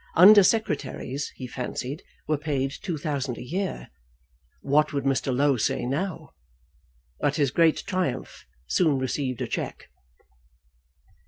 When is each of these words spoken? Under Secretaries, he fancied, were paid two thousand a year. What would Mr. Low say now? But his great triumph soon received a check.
Under 0.15 0.41
Secretaries, 0.41 1.31
he 1.35 1.45
fancied, 1.45 2.01
were 2.27 2.39
paid 2.39 2.71
two 2.71 2.97
thousand 2.97 3.37
a 3.37 3.43
year. 3.43 3.89
What 4.61 4.91
would 4.93 5.03
Mr. 5.03 5.31
Low 5.31 5.57
say 5.57 5.85
now? 5.85 6.31
But 7.19 7.35
his 7.35 7.51
great 7.51 7.83
triumph 7.85 8.47
soon 8.67 8.97
received 8.97 9.43
a 9.43 9.47
check. 9.47 9.91